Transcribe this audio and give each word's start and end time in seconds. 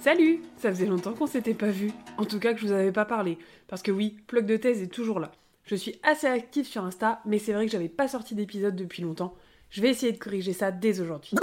Salut 0.00 0.40
Ça 0.56 0.70
faisait 0.70 0.86
longtemps 0.86 1.12
qu'on 1.12 1.26
s'était 1.26 1.52
pas 1.52 1.68
vu. 1.68 1.92
En 2.16 2.24
tout 2.24 2.38
cas 2.38 2.54
que 2.54 2.60
je 2.60 2.66
vous 2.66 2.72
avais 2.72 2.90
pas 2.90 3.04
parlé. 3.04 3.36
Parce 3.68 3.82
que 3.82 3.90
oui, 3.90 4.16
plug 4.26 4.46
de 4.46 4.56
thèse 4.56 4.80
est 4.80 4.86
toujours 4.86 5.20
là. 5.20 5.30
Je 5.64 5.74
suis 5.74 6.00
assez 6.02 6.26
active 6.26 6.66
sur 6.66 6.82
Insta, 6.84 7.20
mais 7.26 7.38
c'est 7.38 7.52
vrai 7.52 7.66
que 7.66 7.72
j'avais 7.72 7.90
pas 7.90 8.08
sorti 8.08 8.34
d'épisode 8.34 8.74
depuis 8.74 9.02
longtemps. 9.02 9.34
Je 9.68 9.82
vais 9.82 9.90
essayer 9.90 10.12
de 10.12 10.18
corriger 10.18 10.54
ça 10.54 10.70
dès 10.70 11.00
aujourd'hui. 11.00 11.36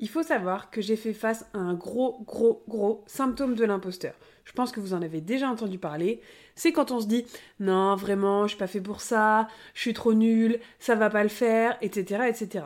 Il 0.00 0.08
faut 0.08 0.24
savoir 0.24 0.70
que 0.70 0.82
j'ai 0.82 0.96
fait 0.96 1.12
face 1.12 1.46
à 1.54 1.58
un 1.58 1.74
gros, 1.74 2.20
gros, 2.26 2.64
gros 2.68 3.04
symptôme 3.06 3.54
de 3.54 3.64
l'imposteur. 3.64 4.14
Je 4.44 4.50
pense 4.52 4.72
que 4.72 4.80
vous 4.80 4.92
en 4.92 5.00
avez 5.00 5.20
déjà 5.20 5.48
entendu 5.48 5.78
parler. 5.78 6.20
C'est 6.56 6.72
quand 6.72 6.90
on 6.90 6.98
se 6.98 7.06
dit 7.06 7.26
non, 7.60 7.94
vraiment, 7.94 8.42
je 8.42 8.48
suis 8.48 8.58
pas 8.58 8.66
fait 8.66 8.80
pour 8.80 9.00
ça, 9.00 9.46
je 9.72 9.82
suis 9.82 9.94
trop 9.94 10.14
nul, 10.14 10.58
ça 10.80 10.96
va 10.96 11.10
pas 11.10 11.22
le 11.22 11.28
faire, 11.28 11.78
etc., 11.80 12.24
etc. 12.28 12.64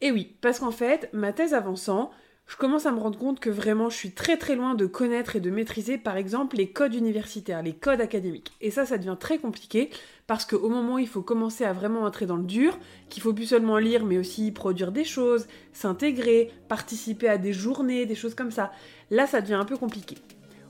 Et 0.00 0.12
oui, 0.12 0.36
parce 0.40 0.60
qu'en 0.60 0.70
fait, 0.70 1.10
ma 1.12 1.32
thèse 1.32 1.52
avançant, 1.52 2.12
je 2.52 2.58
commence 2.58 2.84
à 2.84 2.92
me 2.92 3.00
rendre 3.00 3.18
compte 3.18 3.40
que 3.40 3.48
vraiment 3.48 3.88
je 3.88 3.96
suis 3.96 4.10
très 4.10 4.36
très 4.36 4.56
loin 4.56 4.74
de 4.74 4.84
connaître 4.84 5.36
et 5.36 5.40
de 5.40 5.48
maîtriser 5.48 5.96
par 5.96 6.18
exemple 6.18 6.58
les 6.58 6.68
codes 6.68 6.94
universitaires, 6.94 7.62
les 7.62 7.72
codes 7.72 8.02
académiques. 8.02 8.52
Et 8.60 8.70
ça, 8.70 8.84
ça 8.84 8.98
devient 8.98 9.16
très 9.18 9.38
compliqué 9.38 9.88
parce 10.26 10.44
qu'au 10.44 10.68
moment 10.68 10.96
où 10.96 10.98
il 10.98 11.08
faut 11.08 11.22
commencer 11.22 11.64
à 11.64 11.72
vraiment 11.72 12.02
entrer 12.02 12.26
dans 12.26 12.36
le 12.36 12.44
dur, 12.44 12.78
qu'il 13.08 13.22
faut 13.22 13.32
plus 13.32 13.46
seulement 13.46 13.78
lire 13.78 14.04
mais 14.04 14.18
aussi 14.18 14.52
produire 14.52 14.92
des 14.92 15.04
choses, 15.04 15.46
s'intégrer, 15.72 16.52
participer 16.68 17.26
à 17.26 17.38
des 17.38 17.54
journées, 17.54 18.04
des 18.04 18.14
choses 18.14 18.34
comme 18.34 18.50
ça, 18.50 18.70
là 19.10 19.26
ça 19.26 19.40
devient 19.40 19.54
un 19.54 19.64
peu 19.64 19.78
compliqué. 19.78 20.18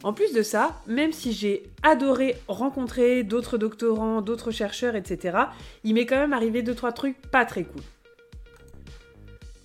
En 0.05 0.13
plus 0.13 0.33
de 0.33 0.43
ça, 0.43 0.81
même 0.87 1.11
si 1.11 1.33
j'ai 1.33 1.65
adoré 1.83 2.37
rencontrer 2.47 3.25
d'autres 3.25 3.59
doctorants, 3.59 4.23
d'autres 4.23 4.53
chercheurs, 4.53 4.95
etc., 4.95 5.37
il 5.83 5.95
m'est 5.95 6.07
quand 6.07 6.17
même 6.17 6.33
arrivé 6.33 6.63
deux 6.63 6.77
trois 6.77 6.93
trucs 6.93 7.21
pas 7.33 7.45
très 7.45 7.65
cool. 7.65 7.83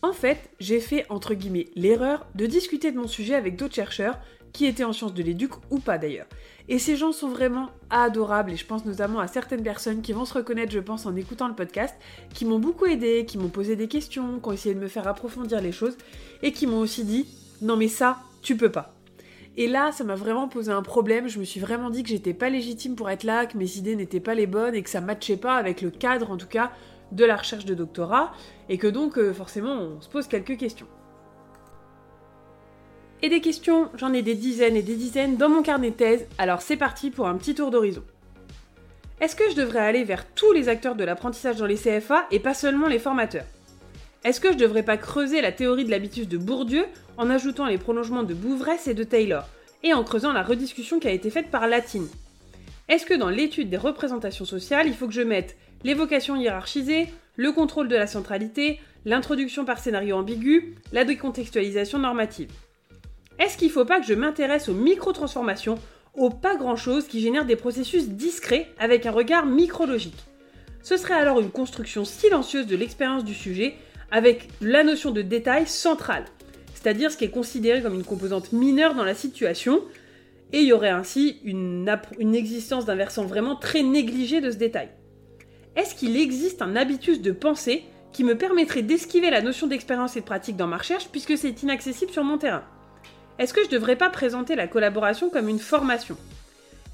En 0.02 0.14
fait, 0.14 0.50
j'ai 0.60 0.80
fait 0.80 1.06
entre 1.10 1.34
guillemets 1.34 1.68
l'erreur 1.76 2.28
de 2.36 2.46
discuter 2.46 2.92
de 2.92 2.98
mon 2.98 3.08
sujet 3.08 3.36
avec 3.36 3.56
d'autres 3.56 3.76
chercheurs 3.76 4.20
qui 4.54 4.66
étaient 4.66 4.84
en 4.84 4.94
sciences 4.94 5.14
de 5.14 5.24
l'éduc 5.24 5.52
ou 5.70 5.80
pas 5.80 5.98
d'ailleurs. 5.98 6.28
Et 6.70 6.80
ces 6.80 6.96
gens 6.96 7.12
sont 7.12 7.30
vraiment 7.30 7.70
adorables 7.90 8.52
et 8.52 8.56
je 8.56 8.66
pense 8.66 8.86
notamment 8.86 9.20
à 9.20 9.28
certaines 9.28 9.64
personnes 9.64 10.02
qui 10.02 10.14
vont 10.14 10.26
se 10.26 10.34
reconnaître, 10.34 10.72
je 10.72 10.80
pense, 10.80 11.06
en 11.06 11.16
écoutant 11.16 11.48
le 11.48 11.56
podcast, 11.56 11.96
qui 12.34 12.46
m'ont 12.46 12.60
beaucoup 12.60 12.86
aidé, 12.86 13.26
qui 13.26 13.38
m'ont 13.38 13.50
posé 13.50 13.76
des 13.76 13.88
questions, 13.88 14.40
qui 14.40 14.48
ont 14.50 14.52
essayé 14.52 14.76
de 14.76 14.80
me 14.80 14.88
faire 14.88 15.08
approfondir 15.08 15.62
les 15.62 15.72
choses 15.72 15.98
et 16.42 16.52
qui 16.52 16.68
m'ont 16.68 16.80
aussi 16.80 17.04
dit 17.04 17.28
non 17.62 17.76
mais 17.76 17.88
ça, 17.88 18.18
tu 18.42 18.56
peux 18.56 18.72
pas. 18.72 18.94
Et 19.60 19.68
là, 19.68 19.92
ça 19.92 20.04
m'a 20.04 20.16
vraiment 20.16 20.48
posé 20.48 20.72
un 20.72 20.84
problème. 20.84 21.28
Je 21.28 21.40
me 21.40 21.44
suis 21.44 21.60
vraiment 21.60 21.90
dit 21.90 22.04
que 22.04 22.10
j'étais 22.10 22.36
pas 22.36 22.50
légitime 22.50 22.96
pour 22.96 23.10
être 23.10 23.24
là, 23.24 23.48
que 23.48 23.58
mes 23.58 23.78
idées 23.78 23.96
n'étaient 23.96 24.20
pas 24.20 24.36
les 24.36 24.46
bonnes 24.46 24.76
et 24.76 24.84
que 24.84 24.90
ça 24.90 25.02
matchait 25.02 25.38
pas 25.38 25.56
avec 25.56 25.82
le 25.82 25.90
cadre, 25.90 26.30
en 26.30 26.38
tout 26.38 26.48
cas, 26.48 26.72
de 27.12 27.26
la 27.26 27.36
recherche 27.36 27.66
de 27.66 27.74
doctorat, 27.74 28.34
et 28.70 28.78
que 28.78 28.88
donc 28.88 29.18
euh, 29.18 29.34
forcément 29.34 29.74
on 29.74 30.02
se 30.02 30.10
pose 30.10 30.28
quelques 30.28 30.58
questions. 30.58 30.88
Et 33.24 33.30
des 33.30 33.42
questions, 33.42 33.90
j'en 33.96 34.14
ai 34.14 34.22
des 34.22 34.36
dizaines 34.36 34.76
et 34.76 34.84
des 34.84 34.96
dizaines 34.96 35.38
dans 35.38 35.50
mon 35.50 35.64
carnet 35.64 35.90
de 35.90 35.96
thèse, 35.96 36.28
alors 36.38 36.62
c'est 36.62 36.78
parti 36.78 37.10
pour 37.10 37.28
un 37.28 37.36
petit 37.36 37.56
tour 37.56 37.72
d'horizon. 37.72 38.04
Est-ce 39.20 39.36
que 39.36 39.50
je 39.50 39.56
devrais 39.56 39.80
aller 39.80 40.04
vers 40.04 40.32
tous 40.34 40.52
les 40.52 40.70
acteurs 40.70 40.94
de 40.94 41.04
l'apprentissage 41.04 41.56
dans 41.56 41.66
les 41.66 41.78
CFA 41.78 42.28
et 42.30 42.40
pas 42.40 42.54
seulement 42.54 42.88
les 42.88 43.00
formateurs? 43.00 43.46
Est-ce 44.24 44.40
que 44.40 44.52
je 44.52 44.58
devrais 44.58 44.84
pas 44.84 44.98
creuser 44.98 45.42
la 45.42 45.52
théorie 45.52 45.86
de 45.86 45.90
l'habitus 45.90 46.28
de 46.28 46.38
Bourdieu 46.38 46.86
en 47.18 47.32
ajoutant 47.32 47.66
les 47.66 47.80
prolongements 47.80 48.22
de 48.22 48.36
Bouvresse 48.36 48.88
et 48.88 48.94
de 48.94 49.04
Taylor, 49.04 49.48
et 49.82 49.94
en 49.94 50.04
creusant 50.04 50.34
la 50.34 50.44
rediscussion 50.44 51.00
qui 51.00 51.08
a 51.08 51.12
été 51.12 51.32
faite 51.32 51.50
par 51.50 51.68
Latine? 51.68 52.08
Est-ce 52.88 53.08
que 53.08 53.16
dans 53.16 53.30
l'étude 53.30 53.70
des 53.70 53.78
représentations 53.78 54.46
sociales, 54.46 54.88
il 54.88 54.94
faut 54.94 55.08
que 55.08 55.14
je 55.14 55.22
mette 55.22 55.58
l'évocation 55.84 56.36
hiérarchisée, 56.36 57.08
le 57.36 57.52
contrôle 57.52 57.88
de 57.88 57.96
la 57.96 58.08
centralité, 58.08 58.80
l'introduction 59.06 59.64
par 59.64 59.80
scénario 59.80 60.18
ambigu, 60.18 60.76
la 60.92 61.06
décontextualisation 61.06 62.00
normative. 62.00 62.50
Est-ce 63.40 63.58
qu'il 63.58 63.68
ne 63.68 63.74
faut 63.74 63.86
pas 63.86 64.00
que 64.00 64.08
je 64.08 64.14
m'intéresse 64.14 64.68
aux 64.68 64.74
micro-transformations, 64.74 65.76
aux 66.16 66.32
pas 66.32 66.56
grand-chose 66.56 67.08
qui 67.08 67.22
génèrent 67.22 67.46
des 67.46 67.56
processus 67.56 68.10
discrets 68.10 68.72
avec 68.80 69.06
un 69.06 69.12
regard 69.12 69.46
micrologique? 69.46 70.26
Ce 70.82 70.98
serait 70.98 71.14
alors 71.14 71.40
une 71.40 71.52
construction 71.52 72.06
silencieuse 72.06 72.66
de 72.66 72.76
l'expérience 72.76 73.24
du 73.24 73.34
sujet 73.34 73.76
avec 74.10 74.48
la 74.62 74.84
notion 74.84 75.12
de 75.12 75.22
détail 75.22 75.68
centrale, 75.68 76.26
c'est-à-dire 76.74 77.12
ce 77.12 77.18
qui 77.18 77.26
est 77.26 77.30
considéré 77.30 77.82
comme 77.82 77.94
une 77.94 78.04
composante 78.04 78.52
mineure 78.54 78.96
dans 78.96 79.04
la 79.04 79.14
situation, 79.14 79.82
et 80.54 80.60
il 80.60 80.68
y 80.68 80.74
aurait 80.74 80.90
ainsi 80.90 81.40
une, 81.44 81.94
une 82.20 82.36
existence 82.36 82.86
d'un 82.86 82.96
versant 82.96 83.26
vraiment 83.26 83.56
très 83.56 83.84
négligé 83.84 84.40
de 84.40 84.50
ce 84.50 84.56
détail 84.56 84.90
est-ce 85.78 85.94
qu'il 85.94 86.20
existe 86.20 86.64
un 86.64 86.76
habitus 86.76 87.22
de 87.22 87.32
pensée 87.32 87.86
qui 88.12 88.24
me 88.24 88.36
permettrait 88.36 88.82
d'esquiver 88.82 89.30
la 89.30 89.44
notion 89.44 89.68
d'expérience 89.68 90.18
et 90.18 90.22
de 90.22 90.26
pratique 90.26 90.58
dans 90.58 90.66
ma 90.66 90.78
recherche 90.78 91.08
puisque 91.10 91.38
c'est 91.38 91.62
inaccessible 91.62 92.12
sur 92.12 92.24
mon 92.24 92.40
terrain? 92.40 92.64
Est-ce 93.38 93.54
que 93.54 93.62
je 93.62 93.68
ne 93.68 93.74
devrais 93.74 93.96
pas 93.96 94.10
présenter 94.10 94.56
la 94.56 94.68
collaboration 94.68 95.30
comme 95.30 95.48
une 95.48 95.60
formation? 95.60 96.18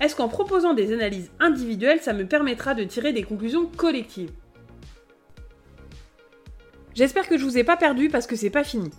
Est-ce 0.01 0.17
qu'en 0.17 0.27
proposant 0.27 0.73
des 0.73 0.91
analyses 0.91 1.31
individuelles, 1.39 2.01
ça 2.01 2.11
me 2.11 2.25
permettra 2.25 2.73
de 2.73 2.83
tirer 2.83 3.13
des 3.13 3.23
conclusions 3.23 3.67
collectives? 3.67 4.31
J'espère 6.93 7.29
que 7.29 7.37
je 7.37 7.45
vous 7.45 7.57
ai 7.57 7.63
pas 7.63 7.77
perdu 7.77 8.09
parce 8.09 8.27
que 8.27 8.35
c'est 8.35 8.49
pas 8.49 8.65
fini. 8.65 8.91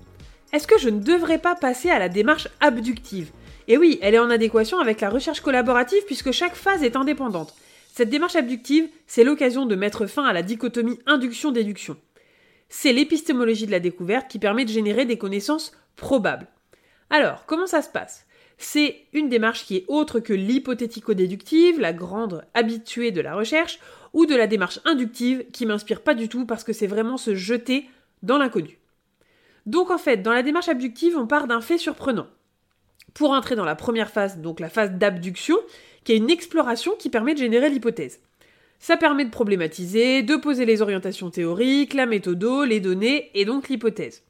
Est-ce 0.55 0.67
que 0.67 0.79
je 0.79 0.89
ne 0.89 1.01
devrais 1.01 1.39
pas 1.39 1.57
passer 1.57 1.91
à 1.91 1.99
la 1.99 2.09
démarche 2.09 2.49
abductive? 2.61 3.33
Et 3.69 3.77
oui, 3.77 3.99
elle 4.01 4.15
est 4.15 4.19
en 4.19 4.31
adéquation 4.31 4.81
avec 4.81 5.03
la 5.03 5.11
recherche 5.11 5.43
collaborative 5.43 6.05
puisque 6.07 6.33
chaque 6.33 6.55
phase 6.55 6.83
est 6.83 6.97
indépendante. 6.97 7.55
Cette 7.97 8.11
démarche 8.11 8.35
abductive, 8.35 8.89
c'est 9.07 9.23
l'occasion 9.23 9.67
de 9.67 9.77
mettre 9.77 10.07
fin 10.07 10.25
à 10.25 10.33
la 10.33 10.43
dichotomie 10.43 10.99
induction-déduction. 11.07 11.97
C'est 12.69 12.93
l'épistémologie 12.93 13.67
de 13.67 13.71
la 13.71 13.79
découverte 13.79 14.29
qui 14.29 14.41
permet 14.41 14.65
de 14.65 14.73
générer 14.73 15.05
des 15.05 15.17
connaissances 15.17 15.71
probables. 15.95 16.49
Alors, 17.09 17.47
comment 17.47 17.69
ça 17.69 17.83
se 17.83 17.89
passe? 17.89 18.27
C'est 18.59 18.97
une 19.13 19.29
démarche 19.29 19.65
qui 19.65 19.77
est 19.77 19.85
autre 19.87 20.19
que 20.19 20.33
l'hypothético-déductive, 20.33 21.79
la 21.79 21.93
grande 21.93 22.45
habituée 22.53 23.13
de 23.13 23.21
la 23.21 23.37
recherche, 23.37 23.79
ou 24.13 24.27
de 24.27 24.35
la 24.35 24.49
démarche 24.49 24.81
inductive 24.85 25.45
qui 25.53 25.65
m'inspire 25.65 26.01
pas 26.01 26.15
du 26.15 26.29
tout 26.29 26.47
parce 26.47 26.65
que 26.65 26.73
c'est 26.73 26.89
vraiment 26.89 27.17
se 27.17 27.37
jeter 27.37 27.89
dans 28.25 28.39
l'inconnu. 28.39 28.81
Donc 29.67 29.93
en 29.93 29.99
fait, 29.99 30.17
dans 30.17 30.33
la 30.33 30.43
démarche 30.43 30.69
abductive, 30.69 31.17
on 31.17 31.29
part 31.29 31.47
d'un 31.47 31.61
fait 31.61 31.79
surprenant. 31.79 32.27
Pour 33.15 33.31
entrer 33.31 33.55
dans 33.55 33.65
la 33.65 33.77
première 33.77 34.11
phase, 34.11 34.39
donc 34.39 34.59
la 34.61 34.69
phase 34.69 34.91
d'abduction, 34.93 35.57
qui 36.03 36.13
est 36.13 36.17
une 36.17 36.31
exploration 36.31 36.93
qui 36.99 37.11
permet 37.11 37.35
de 37.35 37.39
générer 37.39 37.71
l'hypothèse. 37.71 38.21
Ça 38.81 38.97
permet 38.97 39.25
de 39.25 39.31
problématiser, 39.31 40.23
de 40.23 40.37
poser 40.37 40.67
les 40.67 40.83
orientations 40.83 41.31
théoriques, 41.31 41.95
la 41.95 42.07
méthode, 42.07 42.45
les 42.67 42.81
données 42.81 43.31
et 43.35 43.45
donc 43.45 43.69
l'hypothèse. 43.69 44.23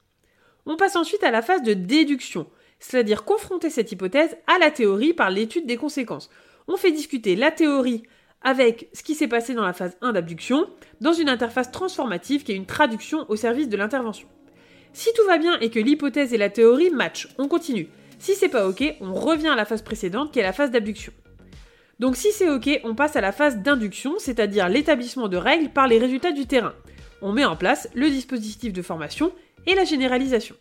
On 0.67 0.77
passe 0.77 0.97
ensuite 0.97 1.25
à 1.25 1.31
la 1.31 1.43
phase 1.43 1.63
de 1.63 1.75
déduction, 1.75 2.47
c'est-à-dire 2.79 3.25
confronter 3.25 3.71
cette 3.71 3.91
hypothèse 3.91 4.37
à 4.47 4.59
la 4.59 4.71
théorie 4.71 5.15
par 5.15 5.31
l'étude 5.31 5.67
des 5.67 5.77
conséquences. 5.77 6.31
On 6.69 6.77
fait 6.77 6.93
discuter 6.93 7.37
la 7.37 7.51
théorie 7.51 8.03
avec 8.43 8.89
ce 8.93 9.03
qui 9.03 9.15
s'est 9.15 9.29
passé 9.29 9.55
dans 9.55 9.65
la 9.65 9.73
phase 9.73 9.97
1 10.03 10.13
d'abduction, 10.13 10.69
dans 11.01 11.15
une 11.15 11.31
interface 11.31 11.71
transformative 11.71 12.45
qui 12.45 12.53
est 12.53 12.57
une 12.57 12.67
traduction 12.67 13.25
au 13.31 13.37
service 13.37 13.71
de 13.71 13.77
l'intervention. 13.77 14.29
Si 14.93 15.09
tout 15.17 15.25
va 15.27 15.39
bien 15.39 15.59
et 15.61 15.71
que 15.71 15.81
l'hypothèse 15.81 16.35
et 16.35 16.39
la 16.39 16.51
théorie 16.51 16.91
matchent, 16.91 17.29
on 17.39 17.49
continue. 17.49 17.89
Si 18.19 18.35
c'est 18.35 18.49
pas 18.49 18.67
ok, 18.69 18.97
on 19.01 19.15
revient 19.15 19.49
à 19.49 19.57
la 19.57 19.65
phase 19.65 19.83
précédente 19.83 20.33
qui 20.33 20.39
est 20.39 20.43
la 20.43 20.53
phase 20.53 20.71
d'abduction. 20.71 21.13
Donc 21.99 22.17
si 22.17 22.33
c'est 22.33 22.49
ok, 22.49 22.81
on 22.85 22.95
passe 22.95 23.17
à 23.17 23.21
la 23.21 23.33
phase 23.33 23.59
d'induction, 23.59 24.15
c'est-à-dire 24.19 24.69
l'établissement 24.69 25.29
de 25.29 25.37
règles 25.37 25.71
par 25.71 25.87
les 25.87 25.99
résultats 25.99 26.33
du 26.33 26.47
terrain. 26.47 26.75
On 27.23 27.33
met 27.33 27.45
en 27.45 27.57
place 27.57 27.89
le 27.95 28.11
dispositif 28.11 28.73
de 28.73 28.83
formation 28.83 29.33
et 29.67 29.75
la 29.75 29.85
généralisation. 29.85 30.57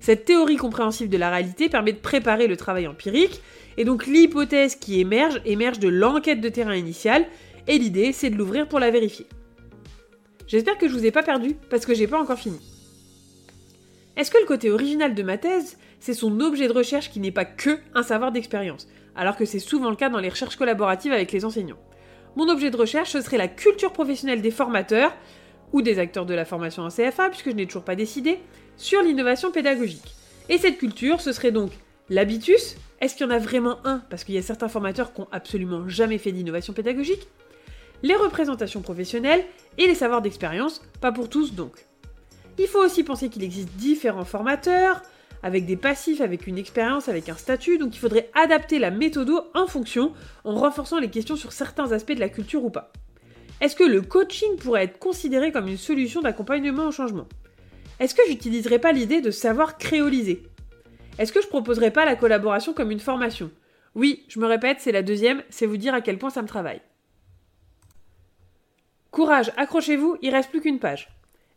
Cette 0.00 0.26
théorie 0.26 0.56
compréhensive 0.56 1.08
de 1.08 1.16
la 1.16 1.30
réalité 1.30 1.70
permet 1.70 1.92
de 1.92 1.98
préparer 1.98 2.46
le 2.46 2.58
travail 2.58 2.86
empirique, 2.86 3.40
et 3.78 3.84
donc 3.84 4.06
l'hypothèse 4.06 4.76
qui 4.76 5.00
émerge 5.00 5.40
émerge 5.46 5.78
de 5.78 5.88
l'enquête 5.88 6.42
de 6.42 6.48
terrain 6.50 6.74
initiale, 6.74 7.24
et 7.66 7.78
l'idée 7.78 8.12
c'est 8.12 8.28
de 8.28 8.36
l'ouvrir 8.36 8.68
pour 8.68 8.80
la 8.80 8.90
vérifier. 8.90 9.26
J'espère 10.46 10.76
que 10.76 10.88
je 10.88 10.92
vous 10.92 11.06
ai 11.06 11.10
pas 11.10 11.22
perdu, 11.22 11.54
parce 11.70 11.86
que 11.86 11.94
j'ai 11.94 12.06
pas 12.06 12.20
encore 12.20 12.38
fini. 12.38 12.60
Est-ce 14.16 14.30
que 14.30 14.38
le 14.38 14.46
côté 14.46 14.70
original 14.70 15.14
de 15.14 15.22
ma 15.22 15.38
thèse, 15.38 15.76
c'est 15.98 16.14
son 16.14 16.40
objet 16.40 16.68
de 16.68 16.72
recherche 16.72 17.10
qui 17.10 17.20
n'est 17.20 17.32
pas 17.32 17.44
que 17.44 17.78
un 17.94 18.02
savoir 18.02 18.32
d'expérience 18.32 18.88
alors 19.16 19.36
que 19.36 19.44
c'est 19.44 19.60
souvent 19.60 19.90
le 19.90 19.96
cas 19.96 20.08
dans 20.08 20.18
les 20.18 20.28
recherches 20.28 20.56
collaboratives 20.56 21.12
avec 21.12 21.30
les 21.30 21.44
enseignants? 21.44 21.78
Mon 22.36 22.48
objet 22.48 22.70
de 22.70 22.76
recherche, 22.76 23.10
ce 23.10 23.20
serait 23.20 23.38
la 23.38 23.46
culture 23.46 23.92
professionnelle 23.92 24.42
des 24.42 24.50
formateurs, 24.50 25.12
ou 25.74 25.82
des 25.82 25.98
acteurs 25.98 26.24
de 26.24 26.34
la 26.34 26.44
formation 26.44 26.84
en 26.84 26.88
CFA, 26.88 27.30
puisque 27.30 27.50
je 27.50 27.56
n'ai 27.56 27.66
toujours 27.66 27.82
pas 27.82 27.96
décidé, 27.96 28.38
sur 28.76 29.02
l'innovation 29.02 29.50
pédagogique. 29.50 30.14
Et 30.48 30.56
cette 30.56 30.78
culture, 30.78 31.20
ce 31.20 31.32
serait 31.32 31.50
donc 31.50 31.72
l'habitus, 32.08 32.76
est-ce 33.00 33.16
qu'il 33.16 33.26
y 33.26 33.28
en 33.28 33.32
a 33.32 33.38
vraiment 33.38 33.78
un? 33.84 33.98
Parce 34.08 34.22
qu'il 34.22 34.36
y 34.36 34.38
a 34.38 34.42
certains 34.42 34.68
formateurs 34.68 35.12
qui 35.12 35.20
n'ont 35.20 35.28
absolument 35.32 35.88
jamais 35.88 36.18
fait 36.18 36.32
d'innovation 36.32 36.72
pédagogique. 36.72 37.26
Les 38.02 38.14
représentations 38.14 38.82
professionnelles 38.82 39.44
et 39.78 39.86
les 39.86 39.94
savoirs 39.94 40.22
d'expérience, 40.22 40.80
pas 41.00 41.10
pour 41.10 41.28
tous 41.28 41.54
donc. 41.54 41.72
Il 42.58 42.66
faut 42.66 42.84
aussi 42.84 43.02
penser 43.02 43.28
qu'il 43.28 43.42
existe 43.42 43.70
différents 43.76 44.24
formateurs, 44.24 45.02
avec 45.42 45.66
des 45.66 45.76
passifs, 45.76 46.20
avec 46.20 46.46
une 46.46 46.56
expérience, 46.56 47.08
avec 47.08 47.28
un 47.28 47.36
statut, 47.36 47.76
donc 47.76 47.94
il 47.94 47.98
faudrait 47.98 48.30
adapter 48.34 48.78
la 48.78 48.90
méthode 48.90 49.30
en 49.54 49.66
fonction, 49.66 50.12
en 50.44 50.54
renforçant 50.54 50.98
les 50.98 51.10
questions 51.10 51.36
sur 51.36 51.52
certains 51.52 51.92
aspects 51.92 52.12
de 52.12 52.20
la 52.20 52.30
culture 52.30 52.64
ou 52.64 52.70
pas. 52.70 52.92
Est-ce 53.60 53.76
que 53.76 53.84
le 53.84 54.00
coaching 54.00 54.56
pourrait 54.56 54.84
être 54.84 54.98
considéré 54.98 55.52
comme 55.52 55.68
une 55.68 55.76
solution 55.76 56.22
d'accompagnement 56.22 56.88
au 56.88 56.92
changement? 56.92 57.26
Est-ce 58.00 58.14
que 58.14 58.22
j'utiliserais 58.26 58.78
pas 58.78 58.92
l'idée 58.92 59.20
de 59.20 59.30
savoir 59.30 59.78
créoliser? 59.78 60.44
Est-ce 61.18 61.32
que 61.32 61.42
je 61.42 61.48
proposerais 61.48 61.92
pas 61.92 62.04
la 62.04 62.16
collaboration 62.16 62.72
comme 62.72 62.90
une 62.90 63.00
formation? 63.00 63.50
Oui, 63.94 64.24
je 64.28 64.40
me 64.40 64.46
répète, 64.46 64.78
c'est 64.80 64.92
la 64.92 65.02
deuxième, 65.02 65.42
c'est 65.50 65.66
vous 65.66 65.76
dire 65.76 65.94
à 65.94 66.00
quel 66.00 66.18
point 66.18 66.30
ça 66.30 66.42
me 66.42 66.48
travaille. 66.48 66.80
Courage, 69.10 69.52
accrochez-vous, 69.56 70.16
il 70.22 70.30
reste 70.30 70.50
plus 70.50 70.60
qu'une 70.60 70.80
page. 70.80 71.08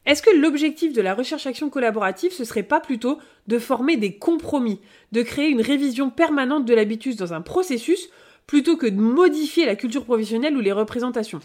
Est-ce 0.08 0.22
que 0.22 0.34
l'objectif 0.34 0.94
de 0.94 1.02
la 1.02 1.14
recherche-action 1.14 1.70
collaborative, 1.70 2.32
ce 2.32 2.46
serait 2.46 2.64
pas 2.64 2.80
plutôt 2.80 3.20
de 3.48 3.60
former 3.60 3.98
des 3.98 4.16
compromis, 4.16 4.80
de 5.12 5.22
créer 5.22 5.50
une 5.50 5.60
révision 5.60 6.10
permanente 6.10 6.64
de 6.64 6.74
l'habitus 6.74 7.18
dans 7.18 7.34
un 7.34 7.42
processus, 7.42 8.08
plutôt 8.48 8.78
que 8.78 8.88
de 8.88 9.02
modifier 9.02 9.66
la 9.66 9.76
culture 9.76 10.06
professionnelle 10.06 10.56
ou 10.56 10.62
les 10.62 10.72
représentations? 10.72 11.42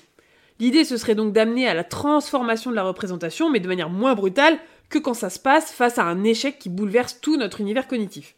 L'idée, 0.61 0.85
ce 0.85 0.97
serait 0.97 1.17
donc 1.17 1.33
d'amener 1.33 1.67
à 1.67 1.75
la 1.75 1.83
transformation 1.83 2.71
de 2.71 2.77
la 2.77 2.85
représentation, 2.85 3.51
mais 3.51 3.59
de 3.59 3.67
manière 3.67 3.91
moins 3.91 4.15
brutale 4.15 4.61
que 4.89 5.01
quand 5.01 5.15
ça 5.15 5.29
se 5.29 5.41
passe 5.41 5.73
face 5.73 5.99
à 5.99 6.05
un 6.05 6.23
échec 6.23 6.61
qui 6.61 6.69
bouleverse 6.69 7.21
tout 7.21 7.37
notre 7.37 7.61
univers 7.61 7.89
cognitif. 7.89 8.37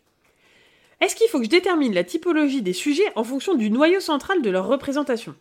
Est-ce 1.02 1.16
qu'il 1.16 1.28
faut 1.28 1.38
que 1.38 1.44
je 1.44 1.50
détermine 1.50 1.92
la 1.92 2.02
typologie 2.02 2.62
des 2.62 2.72
sujets 2.72 3.12
en 3.14 3.24
fonction 3.24 3.56
du 3.56 3.70
noyau 3.70 4.00
central 4.00 4.40
de 4.40 4.48
leur 4.48 4.68
représentation? 4.68 5.34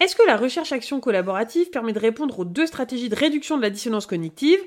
Est-ce 0.00 0.16
que 0.16 0.26
la 0.26 0.38
recherche-action 0.38 0.98
collaborative 0.98 1.68
permet 1.68 1.92
de 1.92 1.98
répondre 1.98 2.38
aux 2.38 2.44
deux 2.46 2.66
stratégies 2.66 3.10
de 3.10 3.14
réduction 3.14 3.58
de 3.58 3.62
la 3.62 3.68
dissonance 3.68 4.06
cognitive, 4.06 4.58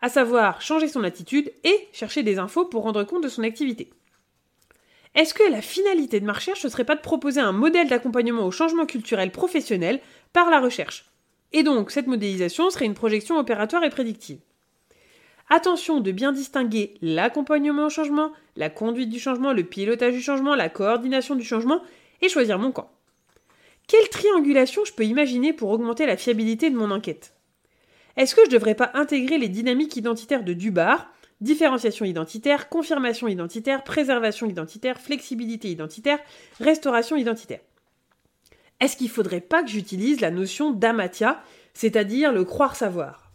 à 0.00 0.08
savoir 0.08 0.62
changer 0.62 0.88
son 0.88 1.04
attitude 1.04 1.52
et 1.64 1.88
chercher 1.92 2.22
des 2.22 2.38
infos 2.38 2.64
pour 2.64 2.84
rendre 2.84 3.04
compte 3.04 3.22
de 3.22 3.28
son 3.28 3.42
activité? 3.42 3.90
Est-ce 5.14 5.34
que 5.34 5.50
la 5.50 5.60
finalité 5.60 6.18
de 6.18 6.24
ma 6.24 6.32
recherche 6.32 6.64
ne 6.64 6.70
serait 6.70 6.84
pas 6.84 6.96
de 6.96 7.02
proposer 7.02 7.40
un 7.40 7.52
modèle 7.52 7.88
d'accompagnement 7.88 8.46
au 8.46 8.50
changement 8.50 8.86
culturel 8.86 9.32
professionnel 9.32 10.00
par 10.32 10.48
la 10.48 10.60
recherche? 10.60 11.10
Et 11.52 11.62
donc, 11.62 11.90
cette 11.90 12.06
modélisation 12.06 12.70
serait 12.70 12.86
une 12.86 12.94
projection 12.94 13.36
opératoire 13.36 13.84
et 13.84 13.90
prédictive. 13.90 14.38
Attention 15.50 16.00
de 16.00 16.12
bien 16.12 16.32
distinguer 16.32 16.94
l'accompagnement 17.02 17.86
au 17.86 17.90
changement, 17.90 18.32
la 18.56 18.70
conduite 18.70 19.10
du 19.10 19.18
changement, 19.18 19.52
le 19.52 19.64
pilotage 19.64 20.14
du 20.14 20.22
changement, 20.22 20.54
la 20.54 20.70
coordination 20.70 21.34
du 21.34 21.44
changement, 21.44 21.82
et 22.22 22.28
choisir 22.28 22.58
mon 22.58 22.70
camp. 22.70 22.90
Quelle 23.90 24.08
triangulation 24.08 24.84
je 24.84 24.92
peux 24.92 25.04
imaginer 25.04 25.52
pour 25.52 25.70
augmenter 25.70 26.06
la 26.06 26.16
fiabilité 26.16 26.70
de 26.70 26.76
mon 26.76 26.92
enquête? 26.92 27.34
Est-ce 28.16 28.36
que 28.36 28.42
je 28.42 28.46
ne 28.46 28.52
devrais 28.52 28.76
pas 28.76 28.92
intégrer 28.94 29.36
les 29.36 29.48
dynamiques 29.48 29.96
identitaires 29.96 30.44
de 30.44 30.52
Dubar, 30.52 31.12
différenciation 31.40 32.04
identitaire, 32.04 32.68
confirmation 32.68 33.26
identitaire, 33.26 33.82
préservation 33.82 34.46
identitaire, 34.46 35.00
flexibilité 35.00 35.72
identitaire, 35.72 36.20
restauration 36.60 37.16
identitaire? 37.16 37.58
Est-ce 38.78 38.96
qu'il 38.96 39.10
faudrait 39.10 39.40
pas 39.40 39.64
que 39.64 39.70
j'utilise 39.70 40.20
la 40.20 40.30
notion 40.30 40.70
d'amatia, 40.70 41.42
c'est-à-dire 41.74 42.32
le 42.32 42.44
croire 42.44 42.76
savoir 42.76 43.32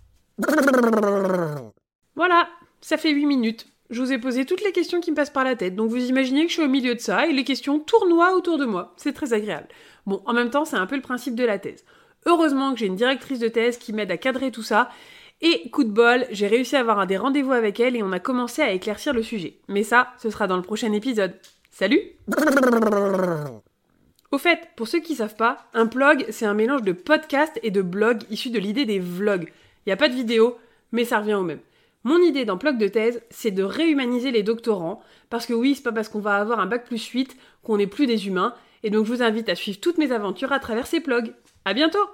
Voilà, 2.15 2.47
ça 2.79 2.95
fait 2.95 3.11
8 3.11 3.25
minutes. 3.25 3.67
Je 3.89 4.01
vous 4.01 4.11
ai 4.11 4.17
posé 4.17 4.45
toutes 4.45 4.63
les 4.63 4.71
questions 4.71 4.99
qui 4.99 5.11
me 5.11 5.15
passent 5.15 5.29
par 5.29 5.43
la 5.43 5.55
tête, 5.55 5.75
donc 5.75 5.89
vous 5.91 6.09
imaginez 6.09 6.43
que 6.43 6.49
je 6.49 6.55
suis 6.55 6.63
au 6.63 6.67
milieu 6.67 6.95
de 6.95 6.99
ça 6.99 7.27
et 7.27 7.33
les 7.33 7.43
questions 7.43 7.79
tournoient 7.79 8.35
autour 8.35 8.57
de 8.57 8.65
moi. 8.65 8.93
C'est 8.97 9.13
très 9.13 9.33
agréable. 9.33 9.67
Bon, 10.07 10.21
en 10.25 10.33
même 10.33 10.49
temps, 10.49 10.65
c'est 10.65 10.75
un 10.75 10.87
peu 10.87 10.95
le 10.95 11.01
principe 11.01 11.35
de 11.35 11.43
la 11.43 11.59
thèse. 11.59 11.85
Heureusement 12.25 12.73
que 12.73 12.79
j'ai 12.79 12.87
une 12.87 12.95
directrice 12.95 13.39
de 13.39 13.47
thèse 13.47 13.77
qui 13.77 13.93
m'aide 13.93 14.09
à 14.09 14.17
cadrer 14.17 14.49
tout 14.51 14.63
ça. 14.63 14.89
Et 15.41 15.69
coup 15.69 15.83
de 15.83 15.91
bol, 15.91 16.25
j'ai 16.31 16.47
réussi 16.47 16.75
à 16.75 16.79
avoir 16.79 16.99
un 16.99 17.05
des 17.05 17.17
rendez-vous 17.17 17.51
avec 17.51 17.79
elle 17.79 17.95
et 17.95 18.01
on 18.01 18.11
a 18.11 18.19
commencé 18.19 18.63
à 18.63 18.71
éclaircir 18.71 19.13
le 19.13 19.21
sujet. 19.21 19.59
Mais 19.67 19.83
ça, 19.83 20.13
ce 20.17 20.31
sera 20.31 20.47
dans 20.47 20.57
le 20.57 20.63
prochain 20.63 20.91
épisode. 20.91 21.35
Salut 21.69 22.01
au 24.31 24.37
fait, 24.37 24.67
pour 24.75 24.89
ceux 24.89 24.99
qui 24.99 25.15
savent 25.15 25.37
pas, 25.37 25.65
un 25.73 25.85
blog, 25.85 26.25
c'est 26.29 26.45
un 26.45 26.53
mélange 26.53 26.81
de 26.81 26.91
podcast 26.91 27.57
et 27.63 27.71
de 27.71 27.81
blog 27.81 28.23
issu 28.29 28.49
de 28.49 28.59
l'idée 28.59 28.85
des 28.85 28.99
vlogs. 28.99 29.47
Il 29.85 29.89
n'y 29.89 29.93
a 29.93 29.97
pas 29.97 30.09
de 30.09 30.13
vidéo, 30.13 30.57
mais 30.91 31.05
ça 31.05 31.19
revient 31.19 31.35
au 31.35 31.43
même. 31.43 31.61
Mon 32.05 32.21
idée 32.21 32.45
dans 32.45 32.59
Plug 32.59 32.77
de 32.77 32.87
thèse, 32.87 33.23
c'est 33.31 33.49
de 33.49 33.63
réhumaniser 33.63 34.29
les 34.29 34.43
doctorants, 34.43 35.01
parce 35.31 35.47
que 35.47 35.53
oui, 35.53 35.73
c'est 35.73 35.81
pas 35.81 35.91
parce 35.91 36.07
qu'on 36.07 36.19
va 36.19 36.35
avoir 36.35 36.59
un 36.59 36.67
bac 36.67 36.85
plus 36.85 37.03
8 37.03 37.35
qu'on 37.63 37.77
n'est 37.77 37.87
plus 37.87 38.05
des 38.05 38.27
humains, 38.27 38.53
et 38.83 38.91
donc 38.91 39.07
je 39.07 39.11
vous 39.11 39.23
invite 39.23 39.49
à 39.49 39.55
suivre 39.55 39.79
toutes 39.79 39.97
mes 39.97 40.11
aventures 40.11 40.51
à 40.51 40.59
travers 40.59 40.85
ces 40.85 40.99
blogs. 40.99 41.33
À 41.65 41.73
bientôt! 41.73 42.07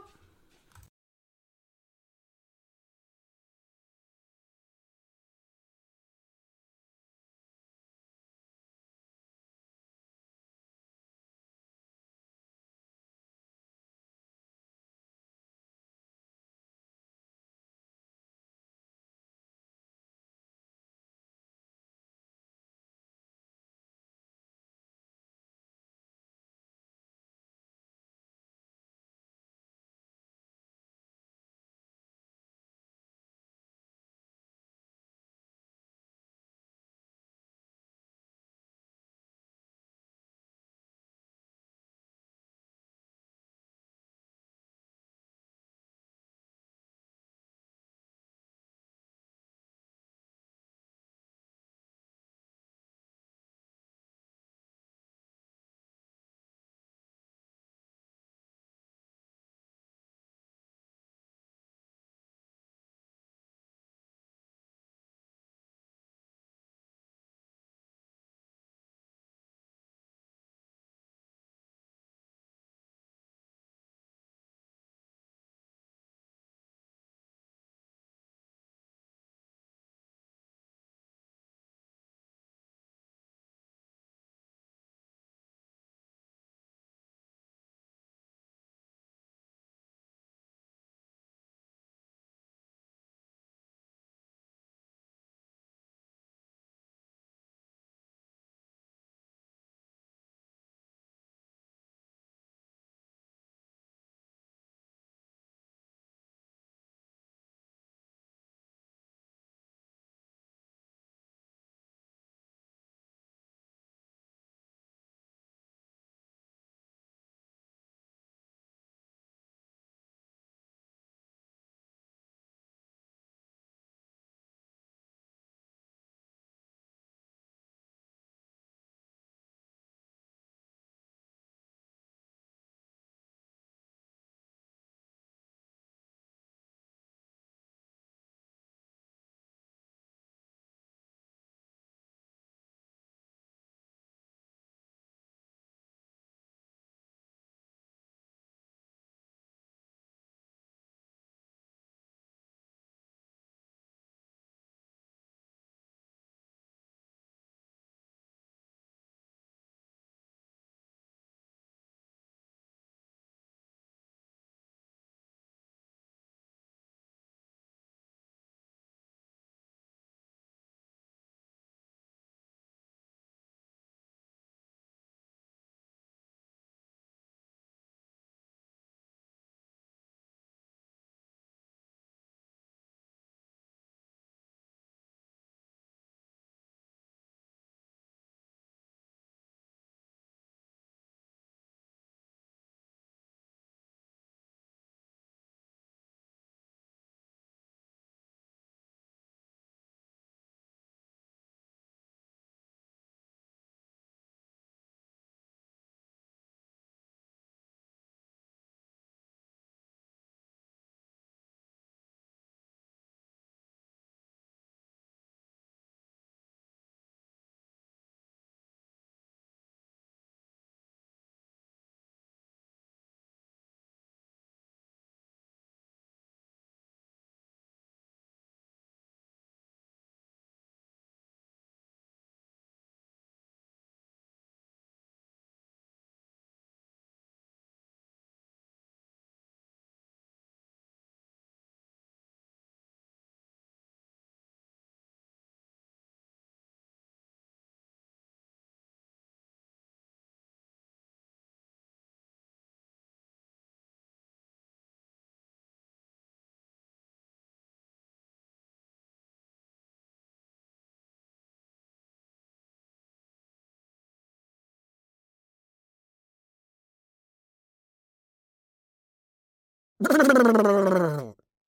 Brrrr. 270.02 271.28